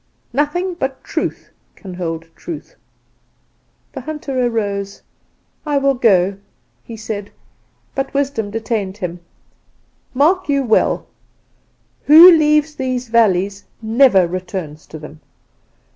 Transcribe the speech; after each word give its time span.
Nothing 0.33 0.73
but 0.73 1.03
Truth 1.03 1.51
can 1.75 1.93
hold 1.93 2.25
Truth.' 2.35 2.75
"The 3.93 4.01
hunter 4.01 4.43
arose. 4.47 5.03
'I 5.63 5.77
will 5.77 5.93
go,' 5.93 6.37
he 6.83 6.97
said. 6.97 7.29
"But 7.93 8.11
wisdom 8.11 8.49
detained 8.49 8.97
him. 8.97 9.19
"'Mark 10.15 10.49
you 10.49 10.63
well 10.63 11.05
who 12.05 12.31
leaves 12.31 12.73
these 12.73 13.09
valleys 13.09 13.63
never 13.79 14.25
returns 14.27 14.87
to 14.87 14.97
them. 14.97 15.19